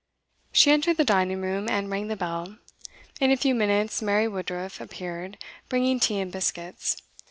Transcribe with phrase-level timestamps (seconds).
[0.51, 2.57] She entered the dining room, and rang the bell.
[3.19, 5.37] In a few minutes Mary Woodruff appeared,
[5.69, 6.97] bringing tea and biscuits.